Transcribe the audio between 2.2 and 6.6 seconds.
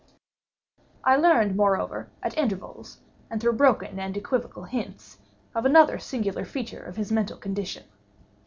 at intervals, and through broken and equivocal hints, another singular